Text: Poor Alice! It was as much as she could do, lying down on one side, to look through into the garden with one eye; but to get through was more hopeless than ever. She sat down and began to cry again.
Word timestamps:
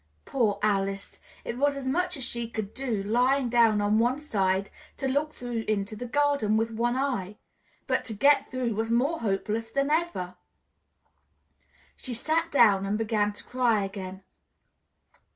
Poor 0.25 0.57
Alice! 0.63 1.19
It 1.45 1.59
was 1.59 1.77
as 1.77 1.87
much 1.87 2.17
as 2.17 2.23
she 2.23 2.49
could 2.49 2.73
do, 2.73 3.03
lying 3.03 3.49
down 3.49 3.81
on 3.81 3.99
one 3.99 4.17
side, 4.17 4.71
to 4.97 5.07
look 5.07 5.31
through 5.31 5.63
into 5.67 5.95
the 5.95 6.07
garden 6.07 6.57
with 6.57 6.71
one 6.71 6.95
eye; 6.95 7.37
but 7.85 8.03
to 8.05 8.13
get 8.15 8.49
through 8.49 8.73
was 8.73 8.89
more 8.89 9.19
hopeless 9.19 9.69
than 9.69 9.91
ever. 9.91 10.33
She 11.95 12.15
sat 12.15 12.49
down 12.51 12.83
and 12.87 12.97
began 12.97 13.31
to 13.31 13.43
cry 13.43 13.83
again. 13.83 14.23